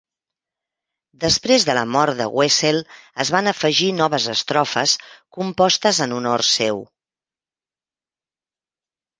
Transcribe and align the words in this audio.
Després 1.23 1.65
de 1.69 1.75
la 1.77 1.83
mort 1.95 2.17
de 2.21 2.27
Wessel, 2.39 2.79
es 3.25 3.31
van 3.37 3.51
afegir 3.53 3.91
noves 3.99 4.27
estrofes, 4.35 4.97
compostes 5.39 6.01
en 6.07 6.19
honor 6.19 6.47
seu. 6.55 6.83